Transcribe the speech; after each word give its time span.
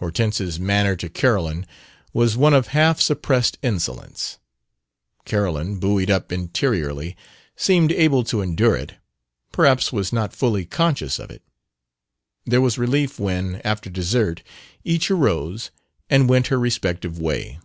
Hortense's 0.00 0.58
manner 0.58 0.96
to 0.96 1.08
Carolyn 1.08 1.64
was 2.12 2.36
one 2.36 2.54
of 2.54 2.66
half 2.74 3.00
suppressed 3.00 3.56
insolence. 3.62 4.38
Carolyn, 5.24 5.78
buoyed 5.78 6.10
up 6.10 6.32
interiorly, 6.32 7.16
seemed 7.54 7.92
able 7.92 8.24
to 8.24 8.40
endure 8.40 8.74
it, 8.74 8.96
perhaps 9.52 9.92
was 9.92 10.12
not 10.12 10.34
fully 10.34 10.66
conscious 10.66 11.20
of 11.20 11.30
it. 11.30 11.42
There 12.44 12.60
was 12.60 12.78
relief 12.78 13.20
when, 13.20 13.60
after 13.62 13.88
dessert, 13.88 14.42
each 14.82 15.08
arose 15.08 15.70
and 16.10 16.28
went 16.28 16.48
her 16.48 16.58
respective 16.58 17.20
way. 17.20 17.60